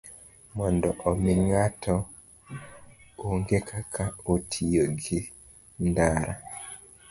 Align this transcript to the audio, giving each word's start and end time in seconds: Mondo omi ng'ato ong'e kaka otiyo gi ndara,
Mondo 0.55 0.89
omi 1.09 1.31
ng'ato 1.47 1.95
ong'e 3.29 3.59
kaka 3.69 4.05
otiyo 4.31 4.83
gi 5.03 5.19
ndara, 5.87 6.33